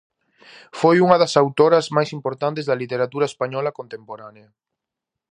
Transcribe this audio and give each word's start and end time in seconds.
Foi 0.79 0.95
unha 1.05 1.17
das 1.21 1.33
autoras 1.43 1.85
máis 1.97 2.09
importantes 2.17 2.65
da 2.69 2.79
literatura 2.81 3.29
española 3.31 3.75
contemporánea. 3.79 4.47